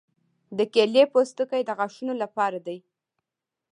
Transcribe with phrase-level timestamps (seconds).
[0.57, 2.77] د کیلې پوستکي د غاښونو لپاره دي.